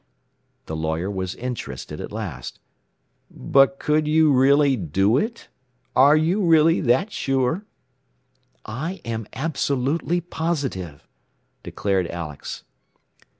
[0.65, 2.59] The lawyer was interested at last.
[3.29, 5.47] "But could you really do it?
[5.95, 7.65] Are you really that sure?"
[8.65, 11.07] "I am absolutely positive,"
[11.61, 12.63] declared Alex.